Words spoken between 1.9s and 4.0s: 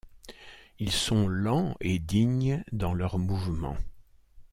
dignes dans leurs mouvements.